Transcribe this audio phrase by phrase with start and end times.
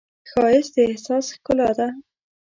[0.29, 1.87] ښایست د احساس ښکلا ده